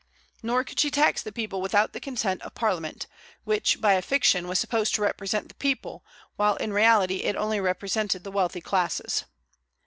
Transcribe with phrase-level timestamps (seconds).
[0.41, 3.05] Nor could she tax the people without the consent of Parliament,
[3.43, 6.03] which by a fiction was supposed to represent the people,
[6.37, 9.25] while in reality it only represented the wealthy classes.